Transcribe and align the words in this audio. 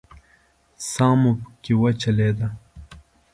ساه 0.91 1.15
مو 1.21 1.31
پکې 1.41 1.73
وچلېده. 1.81 2.47